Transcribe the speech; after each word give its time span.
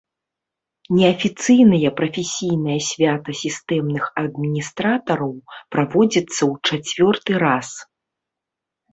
Неафіцыйнае 0.99 1.89
прафесійнае 1.99 2.77
свята 2.89 3.31
сістэмных 3.41 4.03
адміністратараў 4.23 5.31
праводзіцца 5.75 6.41
ў 6.51 6.79
чацвёрты 6.79 7.31
раз. 7.45 7.69